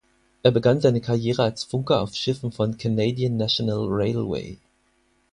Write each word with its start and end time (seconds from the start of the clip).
Er 0.41 0.49
begann 0.49 0.81
seine 0.81 0.99
Karriere 0.99 1.43
als 1.43 1.63
Funker 1.63 2.01
auf 2.01 2.15
Schiffen 2.15 2.51
von 2.51 2.75
Canadian 2.75 3.37
National 3.37 3.85
Railway. 3.87 4.57